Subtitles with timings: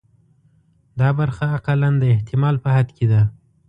[0.99, 3.21] دا برخه اقلاً د احتمال په حد کې ده.